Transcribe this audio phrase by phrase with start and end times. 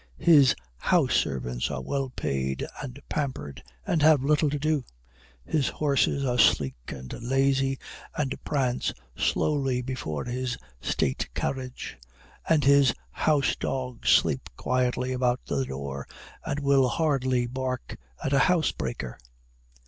[0.17, 4.83] His house servants are well paid, and pampered, and have little to do.
[5.45, 7.77] His horses are sleek and lazy,
[8.17, 11.99] and prance slowly before his state carriage;
[12.49, 16.07] and his house dogs sleep quietly about the door,
[16.43, 19.19] and will hardly bark at a housebreaker.